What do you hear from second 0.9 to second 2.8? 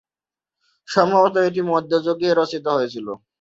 সম্ভবত এটি মধ্যযুগে রচিত